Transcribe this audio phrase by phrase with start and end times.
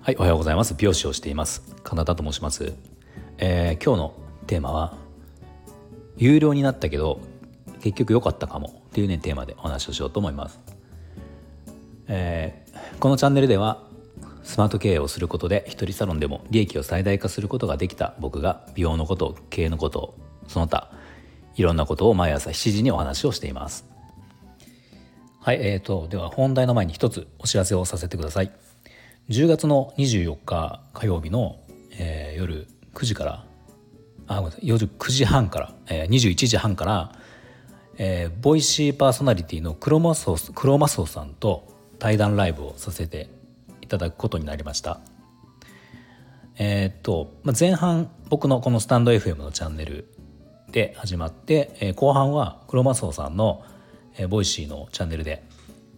[0.00, 0.74] はい、おはようございます。
[0.74, 1.62] 美容師をしています。
[1.84, 2.72] 金田と申します。
[3.36, 4.14] えー、今日の
[4.46, 4.96] テーマは
[6.16, 7.20] 有料になったけど
[7.80, 10.58] 結局良かったかもっていうねテーマでお話をしようと思います。
[12.06, 13.82] えー、このチャンネルでは
[14.44, 20.14] スマート経営をすることで一人サロンでも利益を最大化することができた僕が美容のこと経営のこと
[20.46, 20.90] その他
[21.56, 23.97] いろんなことを毎朝7時にお話をしています。
[25.48, 28.50] はい、えーと、では本題の前に一つお知らせをさせてください。
[29.30, 31.60] 10月の24日火曜日の、
[31.92, 33.46] えー、夜9時から
[34.26, 37.12] あごめんなさい夜9時半から、えー、21時半から、
[37.96, 41.66] えー、ボイシーパーソナリティのクロマソクロマソさんと
[41.98, 43.30] 対談ライブをさせて
[43.80, 45.00] いただくことになりました。
[46.58, 50.12] えー、っと、まあ、前半僕のこのスタンド FM のチャンネル
[50.72, 53.64] で始まって、えー、後半はクロマソさんの、
[54.18, 55.42] えー、ボイシーのチャンネルで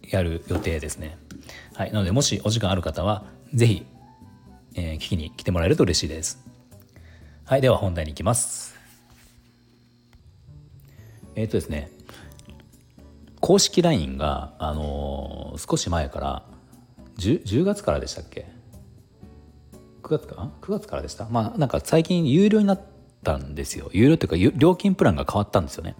[0.09, 1.17] やる予定ですね。
[1.73, 3.85] はい、なのでもしお時間ある方は是非、
[4.75, 6.39] えー、聞きに来てもらえると嬉しいです。
[7.45, 8.75] はい、では本題に行きます。
[11.35, 11.91] えっ、ー、とですね、
[13.39, 16.43] 公式 LINE が、あのー、少し前から
[17.17, 18.47] 10, 10月からでしたっけ
[20.03, 21.27] ？9月か？9月からでした？
[21.29, 22.81] まあなんか最近有料になっ
[23.23, 23.89] たんですよ。
[23.93, 25.95] 有料っていうか料金プランが変わったんですよね。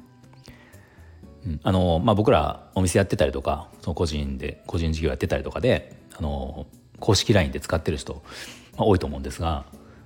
[1.64, 6.68] あのまあ、僕らお店やってたりとかその個人で個人事業やってたりとかであの
[7.00, 8.22] 公式 LINE で使ってる人、
[8.78, 9.66] まあ、多いと思うんですが、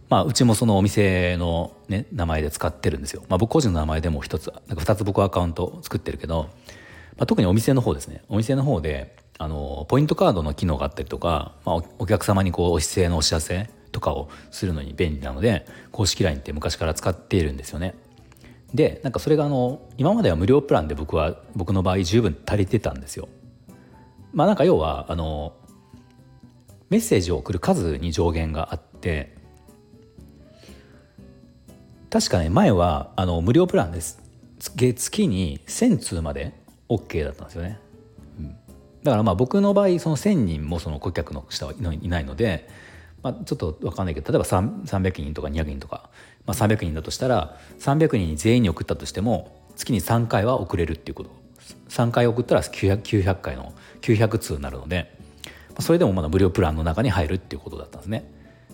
[0.10, 6.50] まあ、うちもそのお店の、ね、名前で使ってるんですよ、まあ、僕個人の名前でも一つなんか2つ僕アカウント作ってるけど、
[7.18, 8.24] まあ、特にお店の方ですね。
[8.30, 17.96] お店の方であのポイントカードの機能があったりとか、まあ、お客様にこうお姿勢のお知らせとかをするのに便利なので公式 LINE って昔から使っているんですよね。
[18.74, 23.30] でなんかそれがあの今までは無料プランで僕は僕の場合十分足りてたんですよ。
[24.34, 25.54] まあなんか要はあの
[26.90, 29.36] メッセージを送る数に上限があって
[32.10, 34.22] 確かね前はあの無料プランです
[34.60, 36.54] 月に1,000通まで
[36.90, 37.80] OK だったんですよね。
[39.04, 42.68] だからまあ僕の場合その1,000人もその顧客の下はいないので、
[43.22, 46.10] まあ、ちょっと分かんないけど例えば300人とか200人とか
[46.46, 51.32] まあ、300人だとしたら300人全員に送ったとしても月に3回は送れるっていうこと
[51.90, 55.18] 3回送ったら 900, 900回の900通になるので
[55.76, 58.32] まそれでもまだ無料プランの中に入るっていうことだったんですね。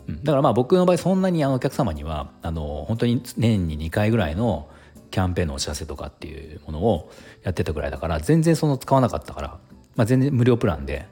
[0.08, 4.68] うんだからまあ僕の場合そんなにあのお客様にはあの本当に年に2回ぐらいの
[5.12, 7.12] キャンペーンのお知らせとかっていうものを
[7.44, 9.48] やってたぐらいだから全然その使わなかったから、
[9.96, 11.06] まあ、全然無料プランで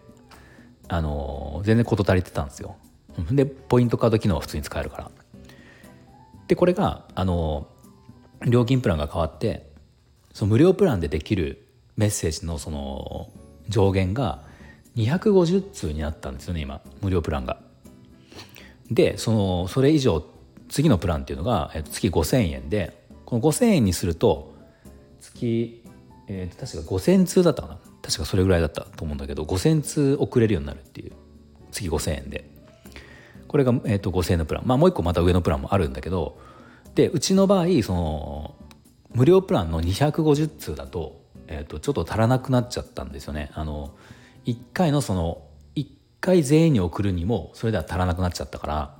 [0.88, 2.76] あの全然事足りてたんですよ。
[3.32, 5.12] でポイントカード機能は普通に使えるから。
[6.50, 7.68] でこれがあの
[8.46, 9.70] 料金プランが変わって
[10.34, 11.66] その無料プランでできる
[11.96, 13.30] メッセージのその
[13.70, 14.44] 上限が
[14.96, 17.62] 250通になったんですよね今無料プランが。
[18.90, 20.26] でそのそれ以上
[20.70, 22.96] 次のプランっていうのが、月5,000円で
[23.26, 24.56] この5,000円にすると
[25.20, 25.84] 月、
[26.28, 27.80] えー、確か5,000通だったかな？
[28.02, 31.12] 確かそれぐらいだったと思うんだけど5,000通送れるようになるっていう
[31.72, 32.50] 月5,000円で
[33.50, 36.40] これが、えーと、5000円のプランまあもう一個また上のプランもあるんだけど
[36.96, 38.56] でうちの場合その
[39.14, 43.50] 無料プランの250通だと,、えーと、ちょっと足らなくなっちゃったんですよね。
[43.54, 43.96] あの
[44.46, 45.42] 1回のその
[45.76, 45.88] 1
[46.22, 49.00] 回全員に送るにもそれでは足らなくなっちゃったから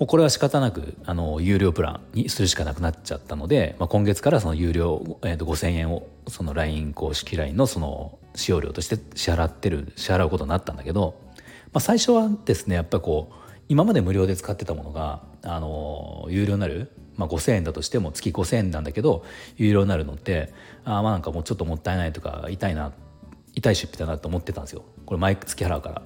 [0.00, 11.20] もうこれは仕方なくあの有料プランにするしかなくなっちゃったので、まあ、今月からその有料、えー、と5,000円をその LINE 公式 LINE のその使用料として支払ってる支払うことになったんだけど
[11.72, 13.34] まあ、最初はですねやっぱこう
[13.68, 19.24] 今まで無料で使ってたものがあの有料になる、まあ、5,000円だとしても月5,000円なんだけど
[19.56, 20.52] 有料になるのって
[20.84, 22.92] あまあなんかもうちょっともったいないとか痛いな
[23.54, 26.02] 痛い出費だなと思ってたんですよこれ毎月払うから。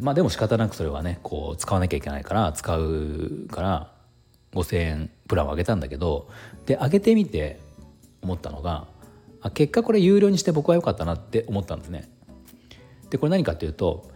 [0.00, 3.92] まあでも仕方なくそれはねこう使わなきゃいけないから使うから
[4.54, 6.30] 5,000円プランを上げたんだけど
[6.64, 7.60] で上げてみて
[8.22, 8.86] 思ったのが
[9.42, 12.10] あ結果これ有料にして僕は良かったなって思ったんですね。
[13.10, 14.10] でこれ何かっていうと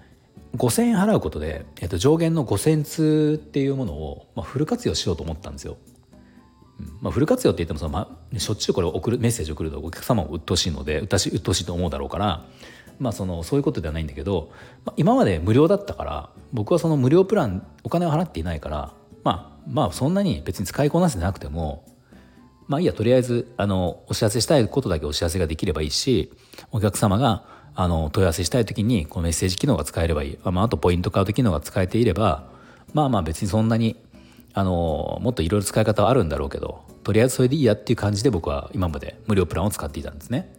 [0.57, 5.77] 5,000円払うことで、えっと、上限の5,000通っていうものを、まあ、フル活用しようと思ったんですよ。
[7.01, 12.45] まあ、フル活用って言ってもその、まあ、しょっちゅうこれ送るメッセージ送るとお客様も鬱陶しいので鬱陶しいしいと思うだろうから、
[13.01, 14.51] まあ、そのそういうことではないんだけど、
[14.85, 18.93] まあ、今まで無料だったから僕はその無料プランお金を払っていないから、
[19.25, 21.85] まあ、まあそんなに別に使いこなせなくても
[22.69, 26.33] まあいいやとりあえずあのお知らせしたいことだけお知らせができればいいし
[26.71, 27.45] お客様が
[27.81, 32.49] あの問い合わせしたい時にこのメッセージ機能が使えればいい、まあ、あとポイントカード機能が使えていれば
[32.93, 33.95] まあまあ別にそんなに
[34.53, 40.53] あのもっといろいろ使い方はあるんだろうけどとりあえずそれでいいやっていう感じで僕は今まで無料プランを使っていたんですね。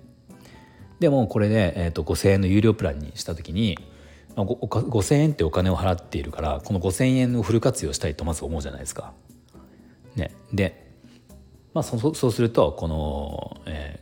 [1.02, 3.78] でもこれで、えーと、5,000円の有料プランにした時に、
[4.38, 9.12] まあ、5,000円ってお金を払っているからこの5,000円をフル活用したいとまず思うじゃないですか。
[10.16, 10.90] ね、で、
[11.74, 13.99] まあ、そそうするとこの、え、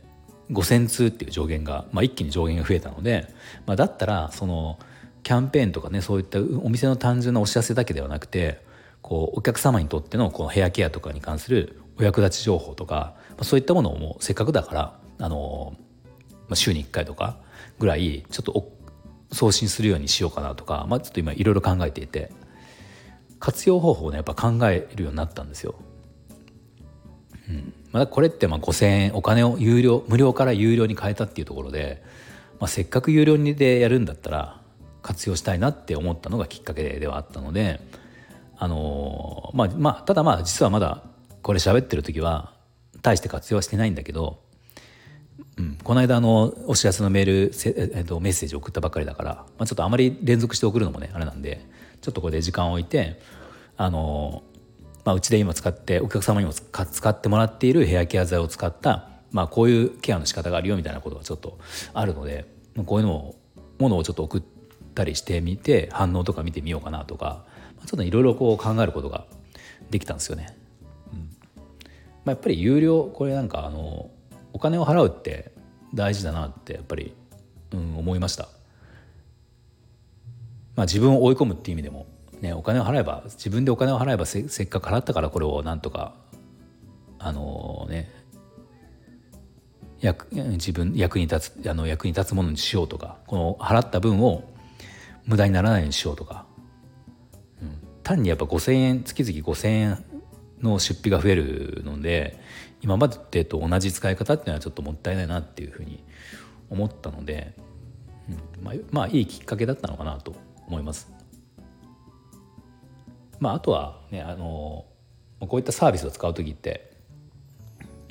[0.52, 3.28] 5,000通っていう上限が、まあ、一気に上限が増えたので、
[3.66, 4.78] まあ、だったらその
[5.22, 8.64] キャンペーンとかねそういったお店の単純なお知らせだけではなくて
[9.02, 15.76] こうお客様にとってのこのヘアケアとかに関するお役立ち情報とか、まあ、そういったものをもうせっかくだからあの
[16.48, 17.38] まあ、週に1回とか
[17.78, 18.72] ぐらいちょっと
[19.32, 22.32] 送信するようにしようかなとか、まあ、ちょっと今いろいろ考えていて
[23.38, 25.74] 活用方法をねやっぱ考えるようになったんですよ。
[27.48, 32.02] うんまあ、これってまあ5,000円お金を有料無料から有料に変えたっていうところで、
[32.60, 34.60] まあ、せっかく有料でやるんだったら
[35.02, 37.80] 活用したいなって思ったのがきっかけではあったので、
[38.56, 41.02] あのー、まあまあただまあ実はまだ
[41.42, 42.52] これ喋ってる時は
[43.00, 44.40] 大して活用はしてないんだけど
[45.56, 51.66] うん、この間のお知らせのメール、えっと、メッセージ送ったばっかりだから、まあ、ちょっとあまり連続して送るのもねあれなんで
[52.00, 53.20] ちょっとここで時間を置いて
[53.76, 54.42] あの、
[55.08, 61.58] まあ、うちで今使ってお客様にも使ってもらっているヘアケア剤を使った、まあ、こういうケアの仕方があるよみたいなことがちょっと
[61.94, 62.44] あるので
[62.84, 63.36] こういうのを
[63.78, 64.42] ものをちょっと送っ
[64.94, 67.46] たりしてみて反応とか見てみようかなとか、
[67.78, 69.24] まあ、ちょっといろいろこう考えることが
[69.88, 70.54] できたんですよね。
[71.14, 71.30] うん
[72.26, 74.10] ま、やっぱり有料これなんかあの
[74.52, 75.52] お金を払うって
[75.94, 77.14] 大事だなってやっぱり、
[77.72, 78.46] うん、思いました。
[80.76, 82.06] まあ、自分を追い込むっていう意味でも、
[82.40, 86.14] ね、お金を払えば自分でお金を払えばせっかく払ったからこれをなんとか
[87.18, 88.10] あのー、ね
[90.00, 94.44] 役自分役に立つあの役に立つものにしようとかこの払った分を
[95.26, 96.46] 無駄にならないようにしようとか、
[97.60, 100.04] うん、単にやっぱ5,000円月々5,000円
[100.60, 102.40] の出費が増えるので
[102.80, 106.04] 今までと同じ使い方っていうのはちょっともったいないなっていうふうに
[106.70, 107.54] 思ったので、
[108.28, 110.34] うんまあ、まあいいきっかけだったのかなと
[110.68, 111.17] 思います。
[113.40, 114.86] まあ、あとはねあの
[115.40, 116.90] こういったサービスを使う時って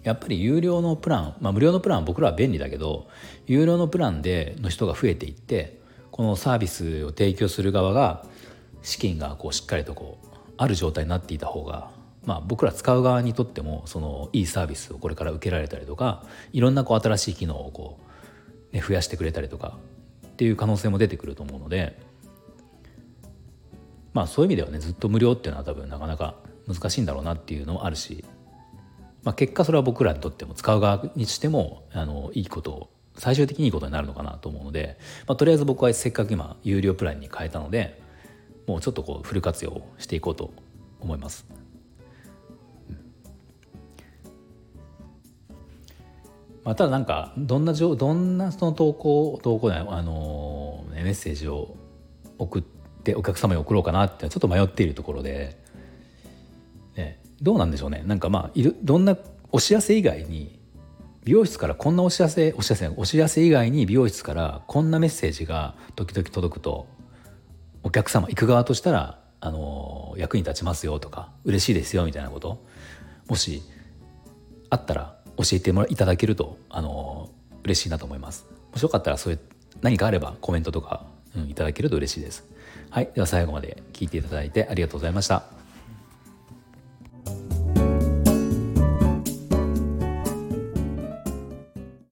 [0.04, 3.08] やっぱり有料のプラン、まあ、無料のプランは僕らは便利だけど
[3.46, 5.80] 有料のプランでの人が増えていって
[6.12, 8.26] このサービスを提供する側が
[8.82, 10.28] 資金がこうしっかりとこう
[10.58, 11.92] ある状態になっていた方が
[12.28, 17.98] まあ、僕ら使う側にとってもそのいいサービスをこれから受けられたりとかいろんなこう新しい機能をこ
[18.74, 19.78] う、ね、増やしてくれたりとか
[20.28, 21.98] っていう可能性も出てくると思うので、
[24.18, 26.34] まあ、そういう意味ではねずっと無料っていうのは多分なかなか
[26.68, 28.26] 難しいんだろうなっていうのもあるし、
[29.22, 34.98] まあ、結果それは僕らにとっても使う側にしてもあのいいことを最終的にいいことになるのかなと思うので、
[35.28, 38.02] まあ、とりあえず僕はせっかく今有料プランに変えたので
[38.66, 40.52] もうちょっとこうフル活用していこうと
[41.00, 41.46] 思います。
[46.64, 51.78] まあ、ただなんかどんなどんなその投稿投稿あの、メッセージを
[52.40, 52.62] 送っ
[53.16, 55.58] お客様に送ろうかなってちょっと迷っているところで、
[56.96, 58.04] ね、どうなんでしょうね。
[58.06, 59.18] なんかまあいるどんな
[59.52, 60.60] お知らせ以外に
[61.24, 66.88] 美容室からこんなお知らせお知らせお知らせ以外に美容室からこんなメッセージが時々届くと
[67.84, 72.64] お客様行く側としたらあの役に立ちますよとか嬉しいですよみたいなこと
[73.28, 73.62] もし
[74.70, 77.30] あったら教えてもらいただけるとあの
[77.64, 78.46] 嬉しいなと思います。
[78.72, 79.40] もしよかったらそういう
[79.82, 82.46] 何かあればコメントとか、うん、いただけると嬉しいです。
[82.90, 85.44] はいでは最後まで聞いていただいてありがとうございました。